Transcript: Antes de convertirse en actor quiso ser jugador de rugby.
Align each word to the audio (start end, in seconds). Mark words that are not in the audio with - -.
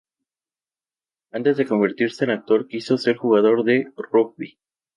Antes 1.31 1.57
de 1.57 1.67
convertirse 1.67 2.23
en 2.23 2.31
actor 2.31 2.67
quiso 2.67 2.97
ser 2.97 3.17
jugador 3.17 3.63
de 3.63 3.85
rugby. 3.95 4.57